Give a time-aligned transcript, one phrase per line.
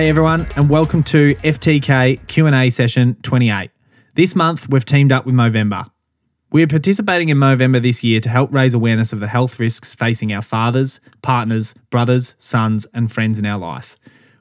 [0.00, 3.70] Hey everyone, and welcome to FTK Q&A session 28.
[4.14, 5.90] This month, we've teamed up with Movember.
[6.50, 9.94] We are participating in Movember this year to help raise awareness of the health risks
[9.94, 13.94] facing our fathers, partners, brothers, sons, and friends in our life.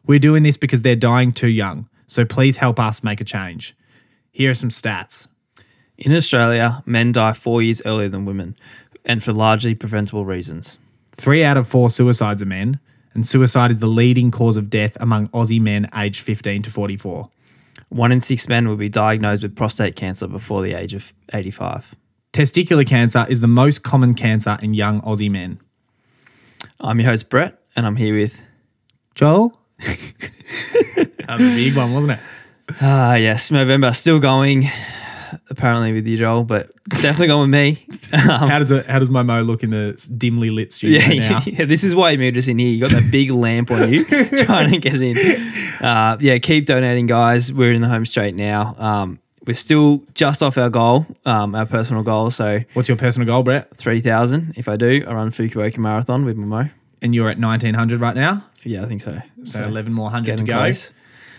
[0.07, 3.75] We're doing this because they're dying too young, so please help us make a change.
[4.31, 5.27] Here are some stats.
[5.97, 8.55] In Australia, men die four years earlier than women,
[9.03, 10.79] and for largely preventable reasons.
[11.11, 12.79] Three out of four suicides are men,
[13.19, 17.29] and suicide is the leading cause of death among Aussie men aged 15 to 44.
[17.89, 21.95] One in six men will be diagnosed with prostate cancer before the age of 85.
[22.31, 25.59] Testicular cancer is the most common cancer in young Aussie men.
[26.79, 28.41] I'm your host, Brett, and I'm here with.
[29.15, 29.59] Joel?
[29.79, 32.19] that was a big one, wasn't it?
[32.79, 34.69] Ah, yes, Movember still going,
[35.59, 37.85] apparently with you, Joel, but definitely going with me.
[38.11, 38.87] Um, How does it?
[38.87, 41.41] How does my mo look in the dimly lit studio yeah, now?
[41.45, 42.69] yeah, this is why you moved us in here.
[42.69, 44.03] You got that big lamp on you,
[44.45, 45.85] trying to get it in.
[45.85, 47.53] Uh, yeah, keep donating, guys.
[47.53, 48.73] We're in the home straight now.
[48.79, 52.31] Um, we're still just off our goal, um, our personal goal.
[52.31, 53.77] So What's your personal goal, Brett?
[53.77, 54.53] three thousand.
[54.57, 56.69] If I do, I run Fukuoka Marathon with my mo.
[57.03, 59.21] And you're at 1900 right now, Yeah, I think so.
[59.43, 60.53] so 11 more hundred to go.
[60.57, 60.91] close.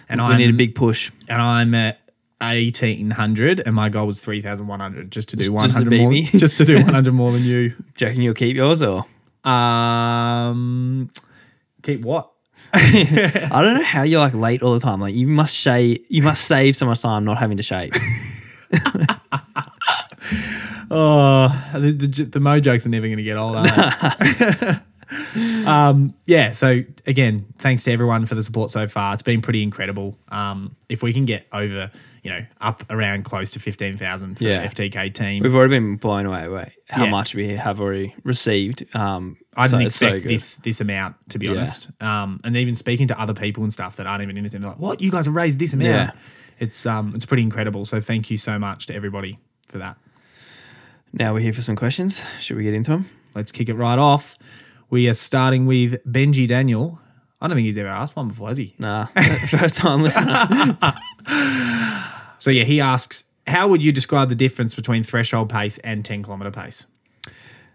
[0.09, 1.11] And I'm need a big push.
[1.29, 1.99] and I'm at
[2.41, 6.65] 1800, and my goal was 3100, just to do Just- 100 just more, just to
[6.65, 7.75] do 100 more than you.
[7.95, 9.05] Do you you'll keep yours or?
[9.45, 11.11] Um,
[11.83, 12.31] keep what?
[12.73, 15.01] I don't know how you're like late all the time.
[15.01, 17.93] Like you must shave, you must save so much time not having to shave.
[20.93, 25.65] Oh, the, the, the mo jokes are never going to get old, are they?
[25.67, 26.51] um, yeah.
[26.51, 29.15] So again, thanks to everyone for the support so far.
[29.15, 30.19] It's been pretty incredible.
[30.31, 31.93] Um, if we can get over,
[32.23, 34.61] you know, up around close to fifteen thousand for Yeah.
[34.67, 37.11] the FTK team, We've already been blown away how Yeah.
[37.11, 38.85] much we have already received.
[38.95, 40.33] Um, I so didn't so expect good.
[40.33, 41.53] this this amount to be Yeah.
[41.53, 41.89] honest.
[42.01, 44.61] Um, and even speaking to other people and stuff that aren't even in it, they're
[44.61, 45.01] like, "What?
[45.01, 46.13] You guys have raised this amount?"
[46.59, 47.85] It's um, it's pretty incredible.
[47.87, 49.39] So thank you so much to everybody
[49.69, 49.97] for that.
[51.13, 52.23] Now we're here for some questions.
[52.39, 53.07] Should we get into them?
[53.35, 54.37] Let's kick it right off.
[54.91, 56.99] We are starting with Benji Daniel.
[57.41, 58.75] I don't think he's ever asked one before, has he?
[58.79, 59.07] Nah,
[59.49, 60.77] first time listener.
[62.41, 66.23] So yeah, he asks, how would you describe the difference between threshold pace and 10
[66.25, 66.87] kilometer pace?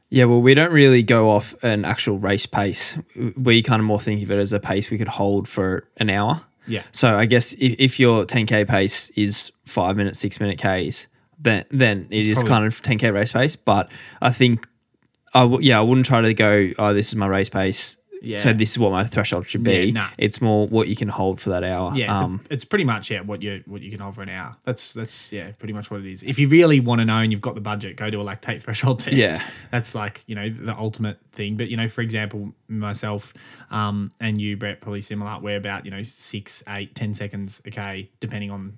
[0.10, 2.98] Yeah, well, we don't really go off an actual race pace.
[3.36, 6.10] We kind of more think of it as a pace we could hold for an
[6.10, 6.40] hour.
[6.68, 6.84] Yeah.
[6.92, 11.08] So I guess if, if your 10k pace is five minute, six minute Ks,
[11.40, 13.56] then then it is probably- kind of 10k race pace.
[13.56, 14.68] But I think,
[15.34, 16.72] I w- yeah, I wouldn't try to go.
[16.80, 17.98] Oh, this is my race pace.
[18.26, 18.40] Yeah.
[18.40, 19.86] So this is what my threshold should be.
[19.86, 20.08] Yeah, nah.
[20.18, 21.92] It's more what you can hold for that hour.
[21.96, 24.24] Yeah, it's, a- Um, it's pretty much yeah what you what you can hold for
[24.24, 24.56] an hour.
[24.64, 26.24] That's that's yeah pretty much what it is.
[26.24, 28.64] If you really want to know and you've got the budget, go do a lactate
[28.64, 29.16] threshold test.
[29.16, 29.42] Yeah.
[29.72, 31.56] that's like you know the ultimate thing.
[31.58, 33.34] But you know, for example, myself
[33.72, 35.40] um, and you, Brett, probably similar.
[35.40, 38.78] We're about you know six, eight, ten seconds okay, depending on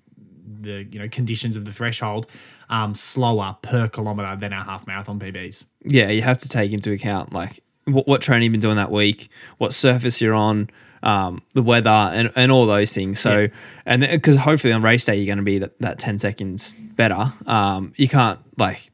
[0.62, 2.28] the you know conditions of the threshold,
[2.70, 5.66] um, slower per kilometer than our half marathon PBs.
[5.84, 8.92] yeah, you have to take into account like what, what training you've been doing that
[8.92, 10.70] week, what surface you're on,
[11.04, 13.20] um, the weather, and, and all those things.
[13.20, 13.48] So, Yeah.
[13.86, 17.32] and because hopefully on race day you're going to be that, that 10 seconds better.
[17.46, 18.90] Um, you can't like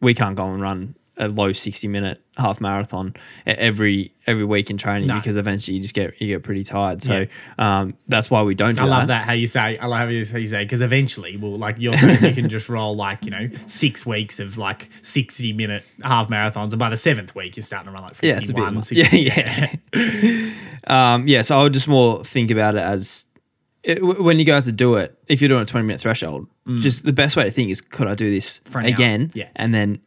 [0.00, 3.14] we can't go and run a low 60 minute half marathon
[3.46, 5.16] every every week in training No.
[5.16, 7.02] because eventually you just get you get pretty tired.
[7.02, 7.26] So
[7.58, 9.76] um, that's why we don't do I love that how you say.
[9.76, 12.96] I love how you say because eventually, we'll like you're saying you can just roll
[12.96, 17.34] like you know six weeks of like sixty minute half marathons, and by the seventh
[17.34, 19.18] week you're starting to run like Yeah, it's a bit 61 or 60.
[19.20, 20.50] yeah, yeah.
[20.86, 23.26] um, yeah, so I would just more think about it as
[23.82, 25.18] it, when you go out to do it.
[25.28, 26.46] If you're doing a 20 minute threshold,
[26.80, 28.80] just the best way to think is, could I do this Mm.
[28.80, 29.30] An again?
[29.34, 29.48] Yeah.
[29.56, 30.00] and then mm,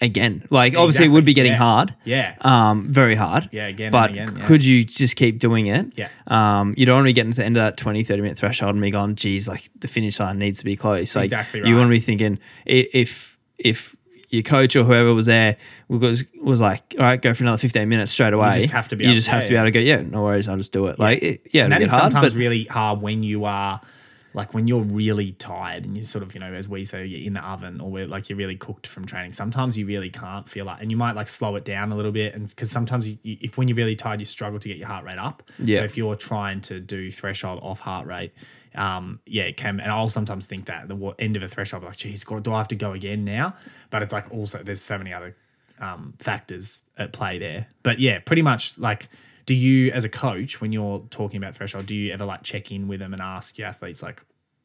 [0.00, 0.46] again.
[0.50, 1.58] Like obviously, it would be getting yeah.
[1.58, 1.94] hard.
[2.04, 2.34] Yeah.
[2.40, 3.48] Um, very hard.
[3.52, 4.46] Yeah, again and But again, yeah.
[4.46, 5.86] could you just keep doing it?
[5.96, 6.08] Yeah.
[6.26, 8.38] Um, you don't want to be getting to the end of that 20, 30 minute
[8.38, 11.14] threshold and be going, geez, like the finish line needs to be close.
[11.14, 13.96] Like Exactly you want to be thinking if if
[14.30, 15.56] your coach or whoever was there
[15.88, 18.60] was was like, all right, go for another 15 minutes straight away.
[18.60, 20.48] just have to be You just have to be able to go, yeah, no worries,
[20.48, 20.98] I'll just do it.
[20.98, 23.80] Like, it, yeah, and that hard, sometimes but really hard when you are
[24.32, 27.26] like when you're really tired and you sort of you know as we say you're
[27.26, 30.48] in the oven or we're like you're really cooked from training sometimes you really can't
[30.48, 33.08] feel like and you might like slow it down a little bit and because sometimes
[33.08, 35.78] you, if when you're really tired you struggle to get your heart rate up Yeah.
[35.78, 38.32] so if you're trying to do threshold off heart rate
[38.76, 41.96] um yeah it can and i'll sometimes think that the end of a threshold like
[41.96, 43.54] geez do i have to go again now
[43.90, 45.34] but it's like also there's so many other
[45.80, 47.66] um, factors at play there.
[47.82, 49.08] But yeah, pretty much like,
[49.50, 52.70] do you as a coach when you're talking about threshold, do you ever like check
[52.70, 54.22] in with them and ask your athletes like,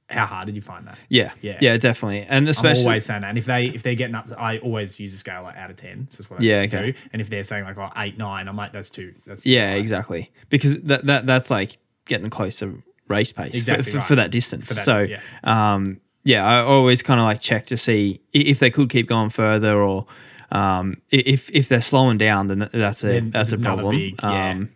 [0.10, 0.96] how hard did you find that?
[1.10, 1.58] yeah, Yeah.
[1.60, 2.22] yeah, definitely.
[2.22, 3.30] And I'm especially, always saying that.
[3.30, 5.72] And if they if they're getting up, to, I always use a scale like out
[5.72, 6.08] of ten.
[6.12, 6.78] So that's what I Yeah, do.
[6.78, 6.96] okay.
[7.12, 9.16] And if they're saying like oh, eight nine, I'm like that's too.
[9.26, 9.78] That's yeah, high.
[9.78, 10.32] exactly.
[10.50, 14.08] Because that, that that's like, getting close to race pace for- Exactly for, right.
[14.08, 14.68] for that distance.
[14.68, 15.20] For that- so, yeah.
[15.44, 19.32] um, yeah, I always kind of like check to see if they could keep going
[19.32, 20.06] further or
[20.52, 23.96] um, if if they're slowing down, then that's a Then that's a problem.
[23.96, 24.50] big- yeah.
[24.52, 24.70] um,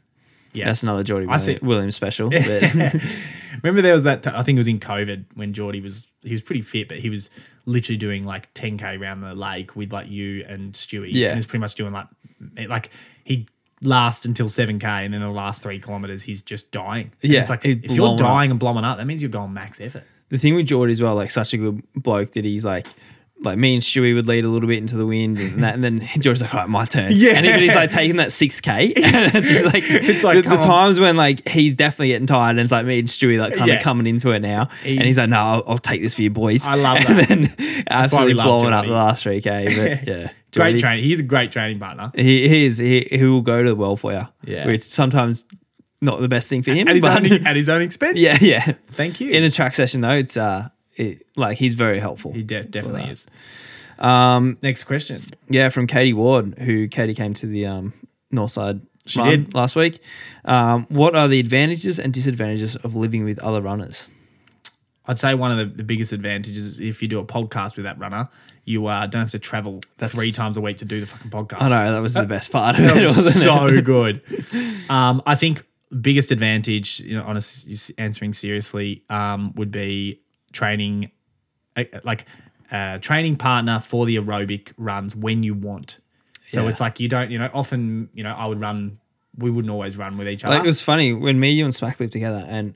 [0.53, 0.65] Yeah.
[0.65, 2.29] That's another Geordie I see- Williams, special.
[2.31, 2.95] But
[3.63, 6.31] Remember there was that t- I think it was in COVID when Geordie was he
[6.31, 7.29] was pretty fit, but he was
[7.65, 11.09] literally doing like 10k around the lake with like you and Stewie.
[11.11, 11.27] Yeah.
[11.29, 12.07] and he was pretty much doing like
[12.57, 12.89] it- like
[13.23, 13.47] he
[13.81, 17.11] last until 7k and then the last three kilometers he's just dying.
[17.21, 19.29] And Yeah, it's like he'd if you're blown dying and blowing up, that means you're
[19.31, 20.03] going max effort.
[20.29, 22.87] the thing with Geordie as well, like such a good bloke that he's like,
[23.41, 25.83] like me and Stewie would lead a little bit into the wind, and, that, and
[25.83, 27.11] then Geordie's like, all right, my turn.
[27.15, 27.33] Yeah.
[27.37, 28.87] and he's like taking that six k.
[28.95, 32.59] it's just like, It's like, the, the times when like he's definitely getting tired, and
[32.59, 33.81] it's like me and Stewie like kind of Yeah.
[33.81, 36.29] coming into it now, He- and he's like, no, I'll, I'll take this for you
[36.29, 36.67] boys.
[36.67, 37.27] I love and that.
[37.57, 39.65] then absolutely love blowing up the last three k.
[39.67, 41.03] But yeah, Great training.
[41.03, 42.11] He's a great training partner.
[42.15, 42.77] He, he is.
[42.79, 44.27] He, he will go to the well for you.
[44.43, 44.65] Yeah.
[44.65, 45.45] which sometimes
[46.01, 46.87] not the best thing for him.
[46.87, 48.17] At his, but own, at his own expense.
[48.19, 48.73] yeah, yeah.
[48.91, 49.31] Thank you.
[49.31, 50.67] In a track session though, it's uh,
[50.99, 52.31] it, like he's very helpful.
[52.33, 53.25] he de- definitely is.
[53.97, 55.21] Um, Next question.
[55.49, 57.93] yeah, from Katie Ward, who Katie came to the um
[58.33, 59.53] Northside She run did.
[59.53, 60.01] last week.
[60.45, 64.11] Um, what are the advantages and disadvantages of living with other runners?
[65.07, 67.85] I'd say one of the, the biggest advantages is if you do a podcast with
[67.85, 68.29] that runner,
[68.65, 71.31] you uh, don't have to travel That's- three times a week to do the fucking
[71.31, 71.61] podcast.
[71.61, 73.81] I know that was the best part of That it, was wasn't so it?
[73.95, 74.21] good.
[74.89, 75.65] Um, I think
[76.01, 81.11] biggest advantage, you know, honest answering seriously, um, would be training,
[82.03, 82.25] like
[82.71, 85.97] uh, training partner for the aerobic runs when you want.
[86.47, 86.69] So Yeah.
[86.69, 88.99] it's like you don't, you know, often, you know, I would run.
[89.37, 90.55] We wouldn't always run with each other.
[90.55, 92.73] Like it was funny when me, you, and Smack lived together, and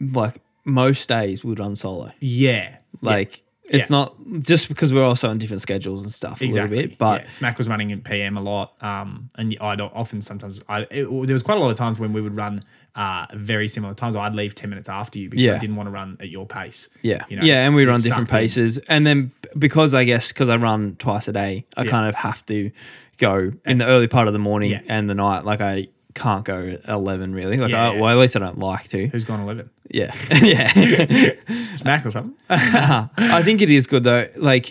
[0.00, 2.12] like most days we'd run solo.
[2.20, 3.96] yeah, Like it's Yeah.
[3.96, 6.76] not just because we're also on different schedules and stuff a exactly.
[6.76, 7.28] little bit, but yeah.
[7.28, 11.34] Smack was running in PM a lot, um, and I'd often sometimes I it, there
[11.34, 12.60] was quite a lot of times when we would run
[12.94, 14.16] uh, very similar times.
[14.16, 16.88] I'd leave ten minutes after you because I didn't want to run at your pace.
[17.02, 18.44] Yeah, You know, yeah, and we run different sucked in.
[18.44, 21.90] paces, and then because I guess because I run twice a day, I Yeah.
[21.90, 22.70] kind of have to
[23.18, 24.80] go in the early part of the morning Yeah.
[24.88, 25.44] and the night.
[25.44, 27.56] Like I can't go at eleven really.
[27.58, 29.06] Like Yeah, I, well, at least I don't like to.
[29.08, 29.70] Who's gone eleven?
[29.90, 31.32] Yeah, yeah.
[31.74, 32.34] Smack or something?
[32.48, 34.28] I think it is good though.
[34.36, 34.70] Like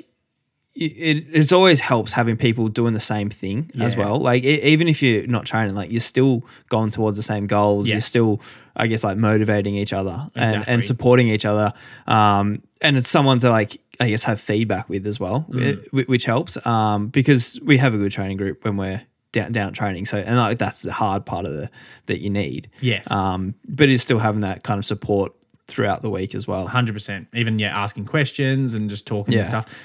[0.74, 4.00] it, it it's always helps having people doing the same thing as Yeah.
[4.00, 4.20] well.
[4.20, 7.88] Like e even if you're not training, like you're still going towards the same goals.
[7.88, 7.96] Yeah.
[7.96, 8.42] You're still,
[8.76, 10.74] I guess, like motivating each other and Exactly.
[10.74, 11.74] and supporting each other.
[12.08, 13.80] Um, and it's someone to like.
[14.00, 15.78] I guess have feedback with as well, Mm.
[15.92, 16.58] whi- which helps.
[16.66, 19.00] Um, because we have a good training group when we're
[19.31, 20.06] down down training.
[20.06, 21.69] So and like that's the hard part of the
[22.07, 22.69] that you need.
[22.81, 23.10] Yes.
[23.12, 25.33] Um, but it's still having that kind of support
[25.68, 26.68] throughout the week as well.
[26.68, 27.28] Hundred percent.
[27.33, 29.39] Even yeah, asking questions and just talking Yeah.
[29.39, 29.75] and stuff.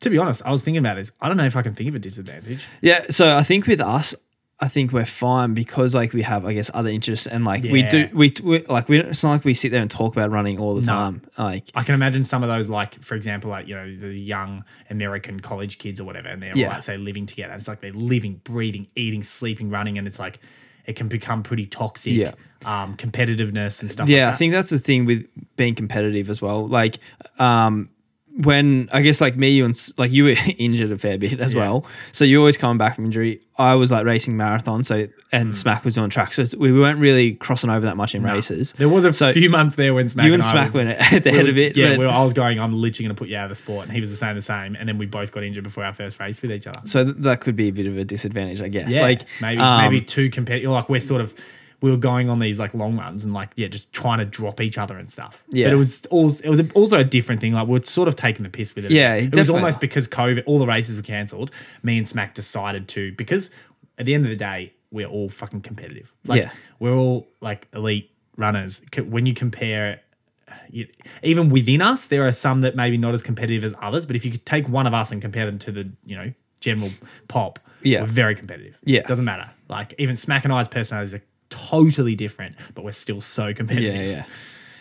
[0.00, 1.12] To be honest, I was thinking about this.
[1.20, 2.66] I don't know if I can think of a disadvantage.
[2.80, 4.14] Yeah, so I think with us,
[4.62, 7.82] I think we're fine because like we have, I guess, other interests and like we
[7.82, 9.00] do, we, we like we.
[9.00, 10.92] It's not like we sit there and talk about running all the No.
[10.92, 11.22] time.
[11.36, 14.64] Like I can imagine some of those, like for example, like you know the young
[14.88, 16.68] American college kids or whatever, and they're Yeah.
[16.68, 17.54] like say living together.
[17.54, 20.38] It's like they're living, breathing, eating, sleeping, running, and it's like
[20.86, 22.12] it can become pretty toxic.
[22.14, 22.32] Yeah.
[22.64, 24.08] Um, competitiveness and stuff.
[24.08, 25.26] yeah, like I think that's the thing with
[25.56, 26.68] being competitive as well.
[26.68, 26.98] Like,
[27.40, 27.88] um,
[28.36, 31.52] when I guess like me, you and like you were injured a fair bit as
[31.54, 31.60] Yeah.
[31.60, 31.86] well.
[32.12, 33.40] So you're always coming back from injury.
[33.58, 35.54] I was like racing marathon, so and Mm.
[35.54, 38.32] Smack was on track, so we weren't really crossing over that much in No.
[38.34, 38.72] races.
[38.78, 40.90] There was a So few months there when Smack you and I Smack were- went
[41.12, 41.76] at the we head were- of it.
[41.76, 42.58] Yeah, we were, I was going.
[42.58, 44.34] I'm literally going to put you out of the sport, and he was the same,
[44.34, 46.80] the same, and then we both got injured before our first race with each other.
[46.84, 48.94] so that could be a bit of a disadvantage, I guess.
[48.94, 50.70] Yeah, like maybe um, maybe too competitive.
[50.70, 51.34] Like we're sort of
[51.82, 54.60] we were going on these like long runs and like yeah, just trying to drop
[54.60, 55.42] each other and stuff.
[55.50, 55.66] Yeah.
[55.66, 57.52] but it was also it was also a different thing.
[57.52, 58.90] Like we're sort of taking the piss with it.
[58.92, 61.50] Yeah, it was almost because COVID, all the races were cancelled.
[61.82, 63.50] Me and Smack decided to because
[63.98, 66.10] at the end of the day, we're all fucking competitive.
[66.26, 66.50] Like Yeah.
[66.78, 68.80] we're all like elite runners.
[68.96, 70.00] When you compare.
[70.48, 70.86] Uh, you,
[71.22, 74.06] even within us, there are some that maybe not as competitive as others.
[74.06, 76.32] But if you could take one of us and compare them to the, you know,
[76.60, 76.90] general
[77.28, 78.02] pop, Yeah.
[78.02, 78.76] we're very competitive.
[78.84, 79.00] Yeah.
[79.00, 79.48] It doesn't matter.
[79.68, 81.22] Like even Smack and I's personalities are
[81.52, 83.94] totally different, but we're still so competitive.
[83.94, 84.24] yeah, yeah.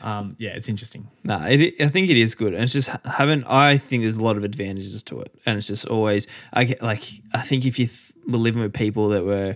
[0.03, 1.07] Um, yeah, it's interesting.
[1.23, 3.43] No, it, I think it is good, and it's just ha- having.
[3.45, 6.25] I think there's a lot of advantages to it, and it's just always.
[6.53, 7.03] I get like.
[7.35, 9.55] I think if you th- were living with people that were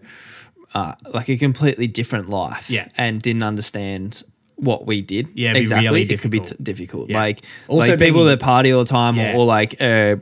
[0.75, 2.88] uh, like a completely different life, Yeah.
[2.95, 4.22] and didn't understand
[4.57, 6.63] what we did, Yeah, exactly, really it could be t- difficult.
[6.63, 7.10] difficult.
[7.10, 7.17] Yeah.
[7.17, 9.31] Like, Also like people being- that party all the time, Yeah.
[9.34, 9.81] or, or like.
[9.81, 10.17] Uh,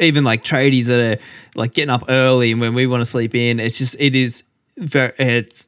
[0.00, 1.18] even like tradies that are
[1.56, 4.44] like getting up early and when we want to sleep in, it's just it is
[4.76, 5.66] very it's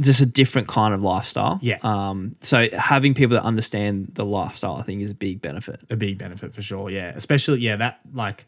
[0.00, 1.58] just a different kind of lifestyle.
[1.62, 1.78] Yeah.
[1.82, 2.36] Um.
[2.40, 5.80] So having people that understand the lifestyle, I think, is a big benefit.
[5.90, 6.90] A big benefit for sure.
[6.90, 8.46] Yeah, especially yeah that like,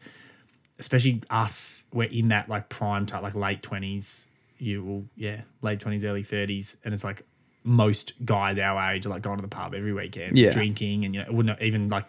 [0.78, 1.85] especially us.
[1.93, 4.28] We're in that like prime time, like late twenties.
[4.59, 7.23] You will yeah late twenties, early thirties, and it's like
[7.64, 10.50] most guys our age are like going to the pub every weekend, Yeah.
[10.52, 12.05] drinking, and you know, wouldn't even like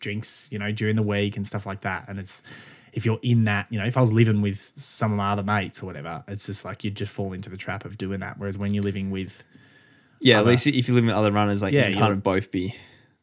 [0.00, 2.06] drinks, you know, during the week and stuff like that.
[2.08, 2.42] And it's
[2.92, 5.42] if you're in that, you know, if I was living with some of my other
[5.42, 8.38] mates or whatever, it's just like you'd just fall into the trap of doing that.
[8.38, 9.44] Whereas when you're living with,
[10.20, 12.22] Yeah, at least if you're living with other runners, like Yeah, you can kind of
[12.22, 12.74] both be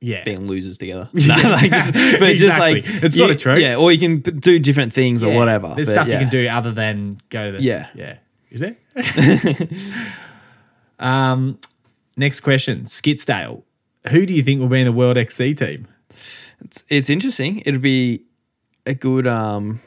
[0.02, 1.10] yeah, being losers together.
[1.14, 3.58] No, like just, but just like It's you- sorta true.
[3.58, 5.74] Yeah, or you can do different things or whatever.
[5.76, 6.14] There's but stuff yeah.
[6.16, 7.88] you can do other than go to the Yeah.
[7.96, 8.18] yeah.
[8.52, 8.76] Is there?
[11.00, 11.60] um,
[12.16, 13.64] next question, Skitsdale.
[14.10, 15.88] Who do you think will be in the World XC team?
[16.62, 17.64] It's, it's interesting.
[17.66, 18.24] It'll be
[18.86, 19.80] a good um,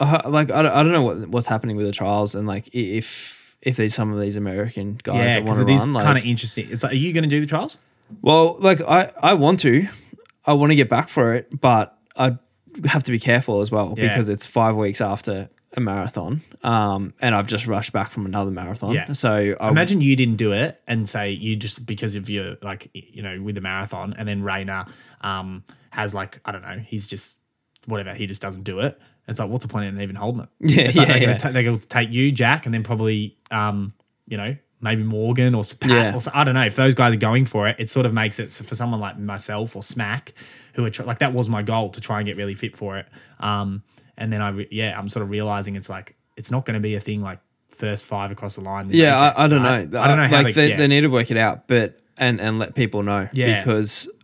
[0.00, 2.68] uh, like I don't, I don't know what what's happening with the trials and like
[2.74, 5.94] if if there's some of these American guys yeah, that want to is run.
[5.94, 6.68] kind Like, of interesting.
[6.70, 7.78] It's like, are you going to do the trials?
[8.22, 9.88] well, like I I want to,
[10.44, 12.36] I want to get back for it, but I
[12.86, 14.08] have to be careful as well Yeah.
[14.08, 18.50] because it's five weeks after a marathon, um, and I've just rushed back from another
[18.50, 18.92] marathon.
[18.92, 19.12] Yeah.
[19.12, 22.90] So I Imagine you didn't do it and say you just because of your like
[22.92, 24.84] you know with the marathon, and then Rayner
[25.22, 27.38] um has like I don't know, he's just
[27.86, 28.98] whatever, he just doesn't do it.
[29.26, 30.48] It's like what's the point in even holding it?
[30.60, 31.26] Yeah, It's like yeah, they're, yeah.
[31.28, 33.92] Gonna ta- they're gonna take you, Jack, and then probably um
[34.26, 36.14] you know maybe Morgan or Pat Yeah.
[36.14, 37.76] or I don't know if those guys are going for it.
[37.78, 40.34] It sort of makes it so for someone like myself or Smack,
[40.74, 42.98] who are tr- like that was my goal to try and get really fit for
[42.98, 43.06] it.
[43.40, 43.82] Um,
[44.18, 46.80] and then I re- yeah, I'm sort of realizing it's like it's not going to
[46.80, 47.38] be a thing like
[47.70, 48.88] first five across the line.
[48.90, 50.00] Yeah, I, I don't know.
[50.00, 50.76] I don't know how like they, they, yeah.
[50.76, 53.28] they need to work it out, but and and let people know.
[53.32, 53.60] Yeah.
[53.60, 54.23] because I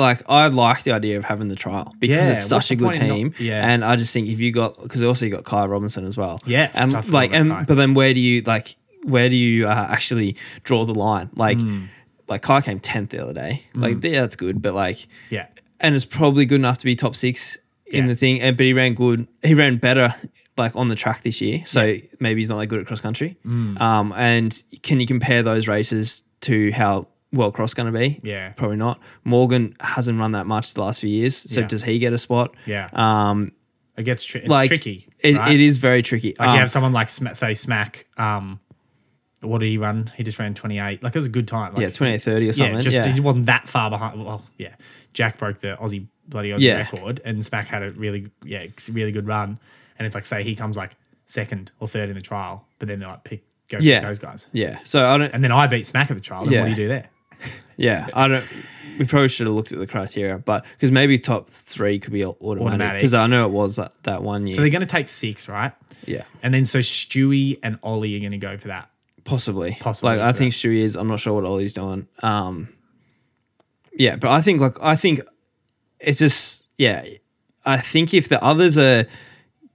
[0.00, 2.94] like I like the idea of having the trial because Yeah, it's such a good
[2.96, 3.34] in not- team.
[3.38, 3.66] yeah.
[3.72, 6.40] and I just think if you got because also you got Kyle Robinson as well.
[6.46, 7.64] Yeah, and like and Kai.
[7.64, 11.30] but then where do you like where do you uh, actually draw the line?
[11.36, 11.84] Like Hmm.
[12.28, 13.62] like Kai came tenth the other day.
[13.74, 15.46] Like yeah, that's good, but like yeah.
[15.80, 18.40] and it's probably good enough to be top six in the thing.
[18.40, 19.26] And but he ran good.
[19.42, 20.14] He ran better
[20.58, 21.62] like on the track this year.
[21.66, 23.36] So maybe he's not that good at cross country.
[23.46, 23.80] Mm.
[23.80, 28.18] Um, and can you compare those races to how well cross going to be?
[28.22, 28.50] Yeah.
[28.50, 29.00] probably not.
[29.24, 31.36] Morgan hasn't run that much the last few years.
[31.36, 31.66] So Yeah.
[31.66, 32.54] does he get a spot?
[32.66, 32.88] Yeah.
[32.92, 33.52] Um,
[33.96, 35.08] It gets tri- like tricky.
[35.20, 35.52] It, right?
[35.52, 36.34] it is very tricky.
[36.38, 38.06] Like Um, you have someone like say Smack.
[38.16, 38.60] Um,
[39.40, 40.10] what did he run?
[40.16, 41.02] He just ran twenty eight.
[41.02, 41.72] Like it was a good time.
[41.74, 42.76] Like, yeah, twenty eight thirty or something.
[42.76, 43.08] Yeah, just yeah.
[43.08, 44.24] he wasn't that far behind.
[44.24, 44.74] Well, yeah,
[45.14, 46.78] Jack broke the Aussie bloody Aussie Yeah.
[46.78, 49.58] record, and Smack had a really yeah really good run.
[49.98, 50.92] And it's like say he comes like
[51.26, 54.00] second or third in the trial, but then they like pick go pick Yeah.
[54.00, 54.46] those guys.
[54.52, 54.78] yeah.
[54.84, 55.32] So I don't.
[55.34, 56.44] And then I beat Smack at the trial.
[56.44, 56.60] Then Yeah.
[56.60, 57.08] what do you do there?
[57.82, 58.44] Yeah, I don't.
[58.98, 62.24] We probably should have looked at the criteria, but because maybe top three could be
[62.24, 62.98] automatic.
[62.98, 64.54] Because I know it was that, that one year.
[64.54, 65.72] So they're going to take six, right?
[66.06, 68.90] yeah, And then so Stewie and Ollie are going to go for that.
[69.24, 69.76] possibly.
[69.80, 70.94] Possibly, Like I think Stewie is.
[70.94, 72.06] I'm not sure what Ollie's doing.
[72.22, 72.68] Um,
[73.94, 75.20] yeah, but I think like I think
[75.98, 77.04] it's just yeah.
[77.64, 79.06] I think if the others are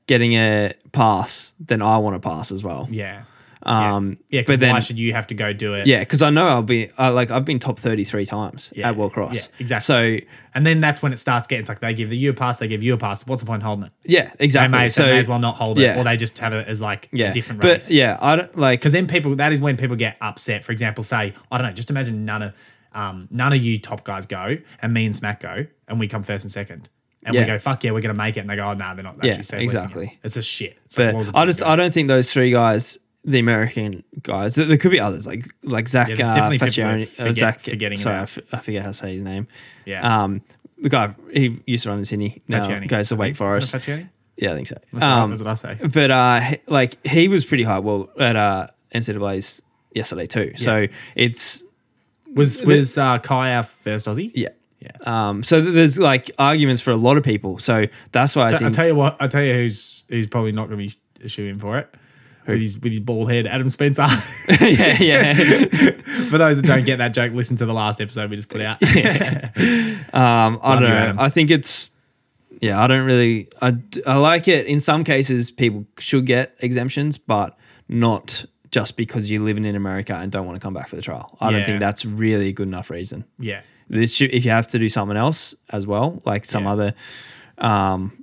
[0.08, 2.88] getting a pass, then I want to pass as well.
[2.90, 3.24] Yeah.
[3.68, 5.88] Um, Yeah, but but then why should you have to go do it?
[5.88, 8.96] yeah, because I know I'll be uh, like I've been top 33 times Yeah, at
[8.96, 9.36] World Cross.
[9.36, 9.84] yeah, exactly.
[10.22, 12.58] So And then that's when it starts getting like they give the you a pass,
[12.60, 13.26] they give you a pass.
[13.28, 13.92] What's the point in holding it?
[14.06, 14.78] yeah, They exactly.
[14.78, 16.82] may, so they may as well not hold it, or they just have it as
[16.82, 19.76] like yeah, a different but yeah, I don't like Because then people, that is when
[19.78, 20.64] people get upset.
[20.64, 22.54] For example, say, I don't know, just imagine none of,
[22.94, 26.24] um, none of you top guys go, and me and Smack go, and we come
[26.24, 26.90] first and second,
[27.24, 27.42] and Yeah.
[27.42, 29.16] we go, fuck yeah, we're gonna make it, and they go, oh no, they're not
[29.24, 30.20] actually Yeah, exactly.
[30.24, 30.78] It's a shit.
[30.86, 34.55] It's like, But the I just I don't think those three guys, the American guys,
[34.55, 37.98] there, there could be others like like Zach Yeah, uh, Facioni, who uh, Zach, forgetting
[38.00, 39.48] sorry, I, f- I forget how to say his name.
[39.86, 40.24] Yeah.
[40.24, 40.41] Um,
[40.79, 42.41] the guy he used to run in Sydney.
[42.48, 42.88] Now Facioni.
[42.88, 43.74] goes to Wake Forest.
[43.74, 44.10] Facioni?
[44.38, 44.77] Yeah, I think so.
[44.93, 45.77] That's, Um, what I say.
[45.88, 47.79] but uh, he- like he was pretty high.
[47.79, 49.62] Well, at uh, NCAA's
[49.93, 50.53] yesterday too.
[50.55, 51.63] So it's
[52.36, 54.31] Was was uh, Kai our first Aussie?
[54.36, 54.50] yeah.
[54.79, 54.91] Yeah.
[55.29, 57.57] Um, so there's like arguments for a lot of people.
[57.57, 60.51] So that's why I I think tell you what, I tell you who's who's probably
[60.51, 61.93] not going to be a shoe in for it.
[62.48, 64.08] With his with his bald head, Adam Spencer.
[64.62, 65.34] yeah, yeah.
[66.30, 68.62] for those that don't get that joke, listen to the last episode we just put
[68.62, 68.82] out.
[70.13, 70.96] Um, I Love don't you, know.
[70.96, 71.20] Adam.
[71.20, 71.92] I think it's
[72.62, 72.82] yeah.
[72.82, 73.50] I don't really.
[73.62, 74.66] I I like it.
[74.66, 77.58] In some cases, people should get exemptions, but
[77.89, 81.01] not just because you're living in America and don't want to come back for the
[81.01, 81.38] trial.
[81.39, 81.66] I don't Yeah.
[81.66, 83.24] think that's really a good enough reason.
[83.39, 83.62] yeah.
[83.89, 86.72] This should, if you have to do something else as well, like some Yeah.
[86.74, 86.94] other,
[87.60, 88.22] um,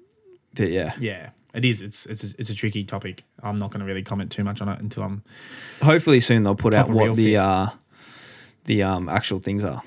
[0.54, 0.92] but yeah.
[1.00, 1.82] Yeah, it is.
[1.82, 3.24] It's it's a, it's a tricky topic.
[3.42, 5.22] I'm not going to really comment too much on it until I'm.
[5.82, 7.66] Hopefully soon they'll put out what the uh,
[8.64, 9.82] the um actual things are.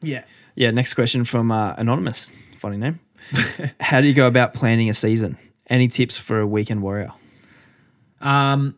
[0.00, 0.24] Yeah.
[0.54, 0.70] Yeah.
[0.70, 2.30] Next question from uh, anonymous.
[2.58, 2.98] Funny name.
[3.80, 5.36] How do you go about planning a season?
[5.68, 7.12] Any tips for a weekend warrior?
[8.20, 8.76] Um.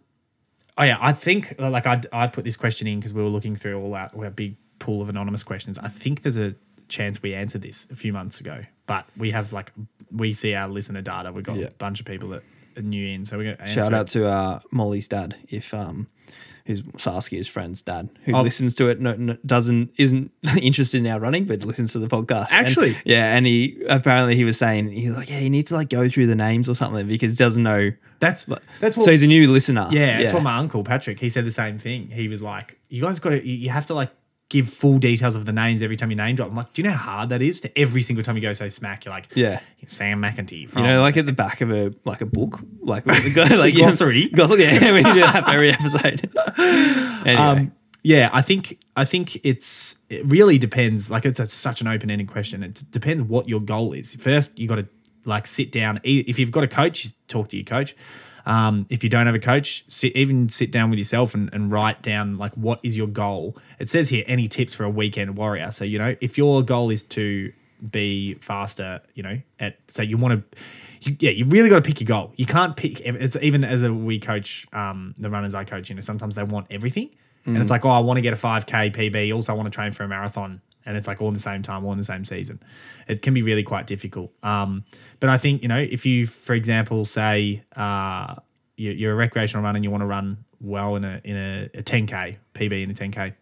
[0.76, 3.54] Oh yeah, I think like I I put this question in because we were looking
[3.54, 5.78] through all our, our big pool of anonymous questions.
[5.78, 6.54] I think there's a
[6.88, 9.72] chance we answered this a few months ago, but we have like
[10.12, 11.32] we see our listener data.
[11.32, 11.66] We've got Yeah.
[11.66, 12.42] a bunch of people that
[12.76, 13.24] are new in.
[13.24, 14.12] So we're gonna Shout answer out it.
[14.12, 16.06] to uh, Molly's dad, if um,
[16.66, 18.42] who's Saskia's friend's dad, who Oh.
[18.42, 22.06] listens to it, no, no, doesn't isn't interested in our running, but listens to the
[22.08, 22.48] podcast.
[22.52, 22.96] And- Actually?
[23.04, 26.08] yeah, and he apparently he was saying he's like, yeah, you need to like go
[26.08, 27.90] through the names or something because he doesn't know.
[28.20, 28.44] That's
[28.80, 29.88] that's what so he's a new listener.
[29.90, 31.20] Yeah, that's what my uncle Patrick.
[31.20, 32.08] He said the same thing.
[32.08, 34.10] He was like, "You guys got to, you you have to like
[34.48, 36.88] give full details of the names every time you name drop." I'm like, "Do you
[36.88, 39.28] know how hard that is?" To every single time you go say smack, you're like,
[39.34, 39.60] yeah.
[39.86, 43.54] Sam McEntee." You know, like at the back of a like a book, like guy,
[43.54, 43.84] like yeah,
[44.34, 44.62] Glossary.
[44.62, 46.30] Yeah, we do that every episode.
[47.26, 47.72] anyway, um,
[48.04, 51.10] yeah, I think I think it's it really depends.
[51.10, 52.62] Like it's a, such an open ended question.
[52.62, 54.14] It depends what your goal is.
[54.14, 54.86] First, you got to
[55.24, 56.00] like sit down.
[56.04, 57.96] If you've got a coach, you talk to your coach.
[58.46, 61.72] Um, if you don't have a coach, sit even sit down with yourself and, and
[61.72, 63.56] write down like what is your goal.
[63.78, 65.70] It says here any tips for a weekend warrior.
[65.70, 67.52] So you know if your goal is to
[67.90, 70.58] be faster, you know, at say you want to.
[71.02, 72.32] You, yeah, you really got to pick your goal.
[72.36, 75.90] You can't pick as even as a we coach um, the runners I coach.
[75.90, 77.10] You know, sometimes they want everything,
[77.44, 79.34] and it's like, oh, I want to get a five k PB.
[79.34, 81.62] Also, I want to train for a marathon, and it's like all in the same
[81.62, 82.60] time, all in the same season.
[83.08, 84.32] It can be really quite difficult.
[84.42, 84.84] Um,
[85.20, 88.34] but I think you know, if you, for example, say uh,
[88.76, 91.64] you- you're a recreational runner and you want to run well in a in a,
[91.78, 93.34] a 10k PB in a 10k,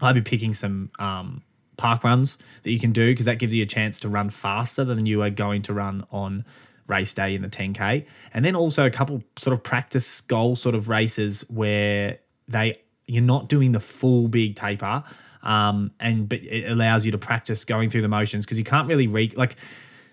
[0.00, 1.42] I'd be picking some um,
[1.76, 4.84] park runs that you can do because that gives you a chance to run faster
[4.84, 6.44] than you are going to run on
[6.86, 10.74] race day in the 10k and then also a couple sort of practice goal sort
[10.74, 15.04] of races where they you're not doing the full big taper
[15.42, 18.88] um, and but it allows you to practice going through the motions because you can't
[18.88, 19.56] really re like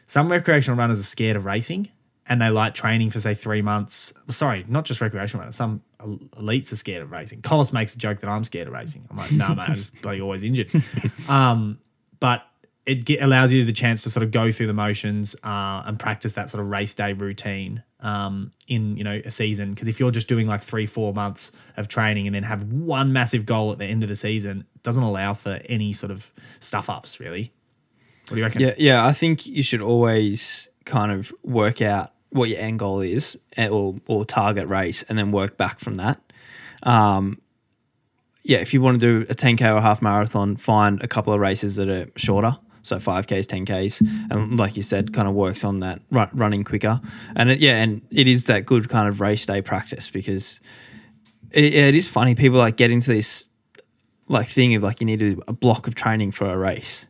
[0.08, 1.90] some recreational runners are scared of racing
[2.28, 4.14] and they like training for say three months.
[4.30, 5.56] Sorry, not just recreational runners.
[5.56, 7.42] Some elites are scared of racing.
[7.42, 9.08] Collis makes a joke that I'm scared of racing.
[9.10, 10.72] I'm like, no, nah, mate, I'm just bloody always injured.
[11.30, 11.80] Um,
[12.20, 12.44] but
[12.86, 15.98] it get, allows you the chance to sort of go through the motions uh, and
[15.98, 19.72] practice that sort of race day routine um, in you know a season.
[19.72, 23.12] Because if you're just doing like three, four months of training and then have one
[23.12, 26.32] massive goal at the end of the season, it doesn't allow for any sort of
[26.60, 27.52] stuff ups really.
[28.28, 28.62] What do you reckon?
[28.62, 29.06] Yeah, yeah.
[29.06, 33.68] I think you should always kind of work out what your end goal is eh,
[33.68, 36.22] or or target race, and then work back from that.
[36.84, 37.42] Um,
[38.44, 41.40] yeah, if you want to do a 10k or half marathon, find a couple of
[41.40, 42.56] races that are shorter.
[42.86, 47.02] So 5Ks, 10Ks, and like you said, kind of works on that run, running quicker.
[47.36, 50.60] And it, yeah, and it is that good kind of race day practice because
[51.52, 52.36] it, it is funny.
[52.36, 53.50] People like get into this
[54.28, 57.08] like thing of like you need to do a block of training for a race,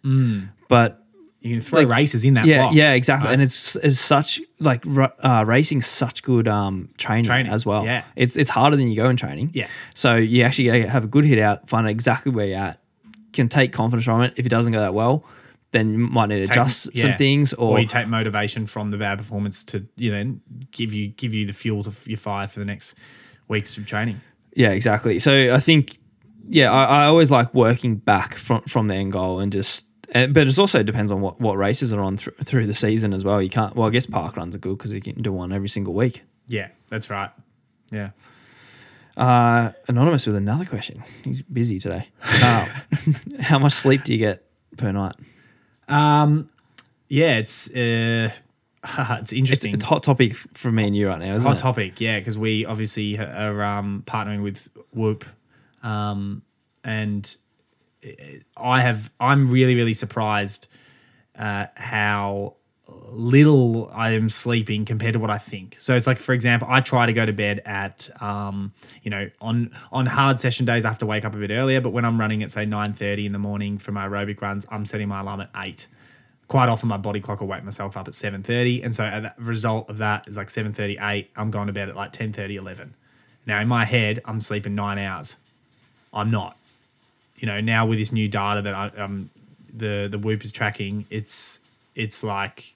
[0.69, 1.01] but
[1.41, 3.27] You can throw Like, races in that yeah, block, yeah, exactly.
[3.27, 3.33] right?
[3.33, 7.83] And it's it's such like uh, racing such good um training, Training, as well.
[7.85, 8.03] yeah.
[8.15, 9.51] it's it's harder than you go in training.
[9.53, 9.67] Yeah.
[9.93, 12.79] so you actually have a good hit out, find out exactly where you're at,
[13.33, 14.33] can take confidence from it.
[14.37, 15.23] If it doesn't go that well,
[15.75, 18.89] then you might need to Take- adjust some things or, or, you take motivation from
[18.89, 20.35] the bad performance to you know
[20.71, 22.95] give you give you the fuel to f- your fire for the next
[23.47, 24.19] weeks of training.
[24.55, 25.19] yeah, exactly.
[25.19, 25.97] So I think
[26.47, 29.85] yeah, I, I always like working back from from the end goal and just.
[30.11, 33.11] And, but it also depends on what, what races are on th- through the season
[33.11, 33.41] as well.
[33.41, 33.75] You can't.
[33.75, 36.21] Well, I guess park runs are good because you can do one every single week.
[36.47, 37.31] Yeah, that's right.
[37.91, 38.11] Yeah.
[39.17, 41.01] Uh, anonymous with another question.
[41.23, 42.07] He's busy today.
[42.43, 42.67] Um,
[43.39, 44.45] how much sleep do you get
[44.77, 45.15] per night?
[45.87, 46.49] Um,
[47.07, 48.31] yeah, it's uh,
[49.19, 49.73] it's interesting.
[49.73, 51.49] it's a hot topic for me and you right now, isn't it?
[51.49, 51.61] hot it?
[51.61, 55.25] topic, yeah, because we obviously are um, partnering with Whoop,
[55.83, 56.41] um,
[56.83, 57.35] and
[58.57, 60.67] I have I'm really really surprised
[61.37, 62.55] uh, how
[62.87, 65.75] little I am sleeping compared to what I think.
[65.79, 69.29] So it's like, for example, I try to go to bed at, um, you know,
[69.41, 71.81] on on hard session days, I have to wake up a bit earlier.
[71.81, 74.65] But when I'm running at say nine thirty in the morning for my aerobic runs,
[74.69, 75.87] I'm setting my alarm at eight.
[76.47, 79.33] Quite often, my body clock will wake myself up at seven thirty, and so a
[79.39, 81.31] result of that is like seven thirty, eight.
[81.35, 82.93] I'm going to bed at like 10 11.
[83.47, 85.37] Now in my head, I'm sleeping nine hours.
[86.13, 86.57] I'm not.
[87.37, 89.29] You know, now with this new data that I, um,
[89.75, 91.61] the the Whoop is tracking, it's
[91.95, 92.73] it's like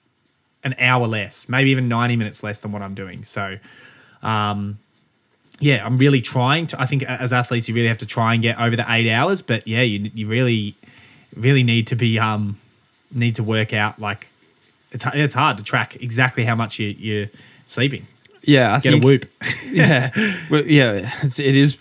[0.64, 3.24] an hour less, maybe even 90 minutes less than what I'm doing.
[3.24, 3.58] So,
[4.22, 4.78] um,
[5.58, 6.80] yeah, I'm really trying to.
[6.80, 9.42] I think as athletes, you really have to try and get over the eight hours.
[9.42, 10.74] But yeah, you you really
[11.36, 12.58] really need to be um
[13.12, 14.28] need to work out like
[14.92, 17.26] it's it's hard to track exactly how much you you're
[17.66, 18.06] sleeping.
[18.42, 19.30] Yeah, I Get think a whoop.
[19.70, 20.10] yeah,
[20.50, 21.12] Well, yeah.
[21.22, 21.76] It's it is.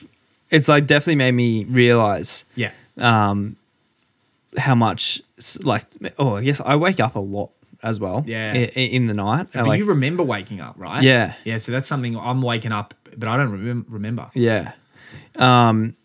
[0.52, 3.56] It's like definitely made me realize yeah, um
[4.58, 5.21] how much
[5.63, 5.84] like
[6.17, 8.23] oh I guess I wake up a lot as well.
[8.28, 8.52] Yeah.
[8.54, 9.47] i- i- in the night.
[9.54, 11.02] but like, you remember waking up, right?
[11.02, 11.34] Yeah.
[11.45, 11.58] yeah.
[11.60, 14.30] So that's something I'm waking up, but I don't remem- remember.
[14.34, 14.73] Yeah.
[15.38, 15.95] Um.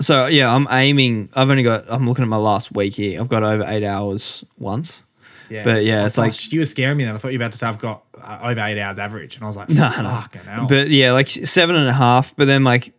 [0.00, 1.28] So yeah, I'm aiming.
[1.34, 1.84] I've only got.
[1.88, 3.20] I'm looking at my last week here.
[3.20, 5.02] I've got over eight hours once.
[5.50, 5.62] Yeah.
[5.62, 7.14] But yeah, I it's like you were scaring me then.
[7.14, 9.44] I thought you were about to say I've got uh, over eight hours average, and
[9.44, 10.66] I was like, No, fucking hell.
[10.66, 12.34] But yeah, like seven and a half.
[12.34, 12.92] But then like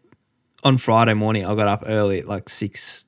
[0.64, 3.05] on Friday morning, I got up early at like six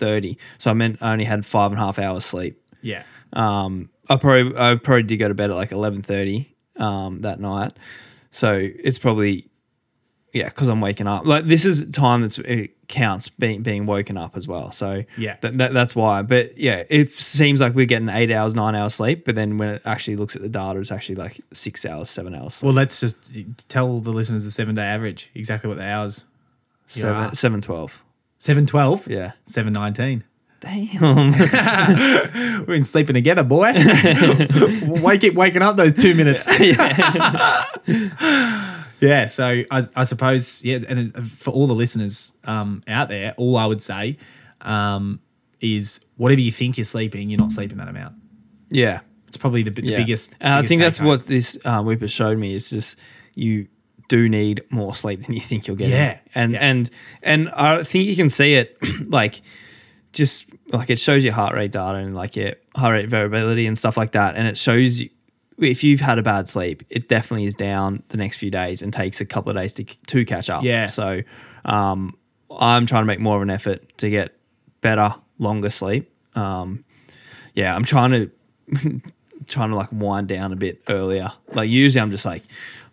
[0.00, 0.36] thirty.
[0.58, 2.60] So I meant I only had five and a half hours sleep.
[2.82, 7.20] yeah, Um, I probably I probably did go to bed at like eleven thirty um,
[7.20, 7.72] that night.
[8.32, 9.46] So it's probably
[10.32, 11.26] yeah because I'm waking up.
[11.26, 14.72] Like this is time that's it counts being being woken up as well.
[14.72, 15.36] So Yeah.
[15.42, 16.22] that, that, that's why.
[16.22, 19.24] But yeah, it seems like we're getting eight hours, nine hours sleep.
[19.24, 22.34] But then when it actually looks at the data, it's actually like six hours, seven
[22.34, 22.54] hours.
[22.54, 22.66] Sleep.
[22.66, 23.16] Well, let's just
[23.68, 26.24] tell the listeners the seven day average exactly what the hours.
[26.88, 28.02] Seven, seven twelve.
[28.40, 29.06] Seven twelve.
[29.06, 29.32] Yeah.
[29.46, 30.24] Seven nineteen.
[30.60, 31.30] Damn.
[32.58, 33.72] We've been sleeping together, boy.
[35.02, 36.46] Wake it, waking up those two minutes.
[39.00, 39.26] yeah.
[39.26, 43.64] So I, I suppose, yeah, and for all the listeners um, out there, all I
[43.66, 44.18] would say
[44.60, 45.20] um,
[45.60, 48.14] is whatever you think you're sleeping, you're not sleeping that amount.
[48.70, 49.00] yeah.
[49.28, 49.96] It's probably the, the Yeah.
[49.98, 50.34] biggest.
[50.40, 51.06] And I think that's take-home.
[51.06, 52.98] what this uh, Whipper showed me is just
[53.36, 53.68] you
[54.10, 55.88] do need more sleep than you think you'll get.
[55.88, 56.18] Yeah.
[56.34, 56.58] And Yeah.
[56.60, 56.90] and
[57.22, 58.76] and I think you can see it
[59.08, 59.40] like
[60.12, 63.78] just like it shows your heart rate data and like your heart rate variability and
[63.78, 64.36] stuff like that.
[64.36, 65.08] And it shows you
[65.58, 68.92] if you've had a bad sleep, it definitely is down the next few days and
[68.92, 70.62] takes a couple of days to to catch up.
[70.64, 70.86] Yeah.
[70.86, 71.22] So
[71.64, 72.16] um,
[72.50, 74.36] I'm trying to make more of an effort to get
[74.80, 76.10] better, longer sleep.
[76.34, 76.84] Um,
[77.54, 78.30] yeah, I'm trying to
[79.46, 81.30] trying to like wind down a bit earlier.
[81.52, 82.42] Like usually I'm just like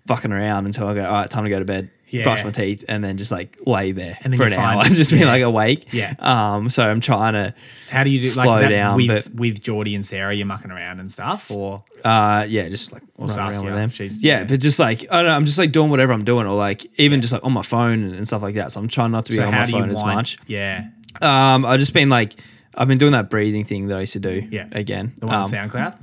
[0.08, 2.24] fucking around until I go, all right, time to go to bed, Yeah.
[2.24, 4.84] brush my teeth, and then just like lay there And then for an hour.
[4.86, 4.94] fine.
[4.94, 5.94] just being like awake.
[5.94, 6.14] Yeah.
[6.20, 6.70] Um.
[6.70, 7.54] So I'm trying to,
[7.90, 10.34] How do you do like slow that down, with but- with Geordie and Sarah?
[10.34, 13.90] You're mucking around and stuff, or uh, yeah, just like around Saskia, with them.
[13.90, 14.44] she's- yeah, yeah.
[14.46, 16.86] but just like I don't know, I'm just like doing whatever I'm doing, or like
[16.98, 18.72] even just like on my phone and, and stuff like that.
[18.72, 20.38] So I'm trying not to be so on my phone as wind- much.
[20.48, 20.88] Yeah,
[21.22, 21.66] Um.
[21.66, 22.40] I've just been like,
[22.74, 24.48] I've been doing that breathing thing that I used to do.
[24.50, 24.68] Yeah.
[24.72, 25.14] Again.
[25.20, 25.98] the one um, on SoundCloud.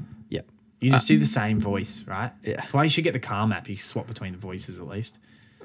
[0.85, 2.33] You just uh, do the same voice, right?
[2.43, 2.57] yeah.
[2.57, 3.69] That's why you should get the Calm app.
[3.69, 5.19] You swap between the voices at least.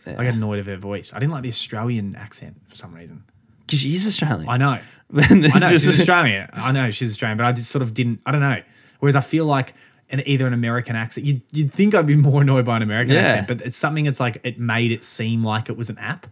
[0.07, 0.15] Yeah.
[0.17, 1.13] I get annoyed of her voice.
[1.13, 3.23] I didn't like the Australian accent for some reason.
[3.65, 4.49] Because she is Australian.
[4.49, 4.79] I know.
[5.15, 6.49] I know she's Australian.
[6.53, 8.21] I know she's Australian, but I just sort of didn't.
[8.25, 8.61] I don't know.
[8.99, 9.73] Whereas I feel like
[10.09, 13.13] an either an American accent, you'd, you'd think I'd be more annoyed by an American
[13.13, 13.21] Yeah.
[13.21, 16.25] accent, but it's something that's like it made it seem like it was an app.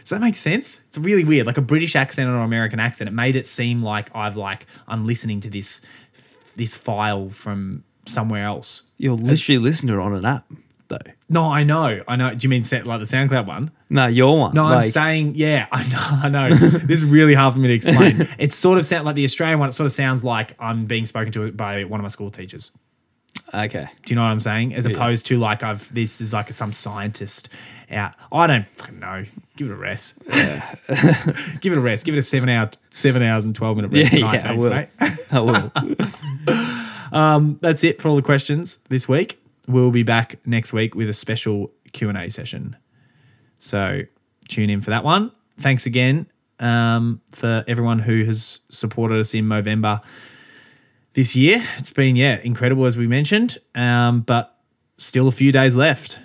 [0.00, 0.80] Does that make sense?
[0.88, 1.46] It's really weird.
[1.46, 4.66] Like a British accent or an American accent, it made it seem like I've like
[4.88, 5.80] I'm listening to this
[6.56, 8.82] this file from somewhere else.
[8.98, 10.44] You'll literally listen to it on an app,
[10.88, 10.98] though.
[11.28, 12.30] No, I know, I know.
[12.34, 13.70] Do you mean set like the SoundCloud one?
[13.90, 14.54] No, your one.
[14.54, 15.98] No, I'm Like, saying, yeah, I know,
[16.44, 16.54] I know.
[16.56, 18.28] this is really hard for me to explain.
[18.38, 19.68] it sort of sounds like the Australian one.
[19.70, 22.70] It sort of sounds like I'm being spoken to by one of my school teachers.
[23.54, 23.86] Okay.
[24.06, 24.74] Do you know what I'm saying?
[24.74, 27.48] As opposed to like I've this is like some scientist
[27.90, 28.14] out.
[28.30, 29.24] I don't fucking know.
[29.56, 30.14] Give it a rest.
[31.60, 32.06] Give it a rest.
[32.06, 34.34] Give it a seven hour, seven hours and twelve minute Yeah, rest tonight.
[34.34, 34.70] yeah, I thanks, will.
[34.70, 35.70] mate.
[36.48, 36.78] I will.
[37.12, 39.38] Um, that's it for all the questions this week.
[39.68, 42.76] We'll be back next week with a special Q and A session.
[43.58, 44.00] So
[44.48, 45.30] tune in for that one.
[45.60, 46.26] Thanks again
[46.58, 50.02] um, for everyone who has supported us in Movember
[51.12, 51.62] this year.
[51.78, 54.58] It's been yeah incredible as we mentioned, um, but
[54.96, 56.18] still a few days left.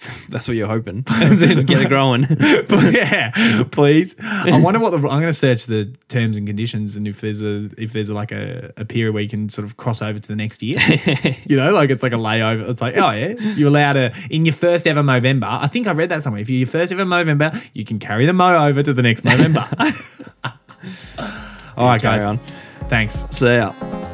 [0.28, 1.02] That's what you're hoping.
[1.20, 2.22] Get it growing.
[2.68, 4.14] but yeah, please.
[4.20, 7.42] I wonder what the I'm going to search the terms and conditions and if there's
[7.42, 10.18] a if there's a, like a, a period where you can sort of cross over
[10.18, 10.78] to the next year.
[11.44, 12.68] you know, like it's like a layover.
[12.68, 15.92] It's like oh yeah, you're allowed to in your first ever Movember I think I
[15.92, 16.42] read that somewhere.
[16.42, 19.24] If you're your first ever Movember, you can carry the Mo over to the next
[19.24, 19.66] Movember.
[21.76, 22.22] All right, Carry guys.
[22.22, 22.38] on.
[22.88, 23.22] Thanks.
[23.30, 24.05] See ya.